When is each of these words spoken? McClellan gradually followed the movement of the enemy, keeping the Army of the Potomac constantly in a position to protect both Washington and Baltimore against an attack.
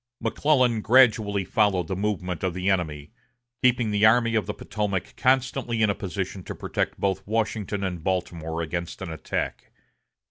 McClellan 0.19 0.81
gradually 0.81 1.45
followed 1.45 1.87
the 1.87 1.95
movement 1.95 2.41
of 2.43 2.55
the 2.55 2.71
enemy, 2.71 3.11
keeping 3.61 3.91
the 3.91 4.03
Army 4.03 4.33
of 4.33 4.47
the 4.47 4.53
Potomac 4.55 5.15
constantly 5.15 5.83
in 5.83 5.91
a 5.91 5.93
position 5.93 6.41
to 6.45 6.55
protect 6.55 6.99
both 6.99 7.21
Washington 7.27 7.83
and 7.83 8.03
Baltimore 8.03 8.63
against 8.63 9.03
an 9.03 9.11
attack. 9.11 9.71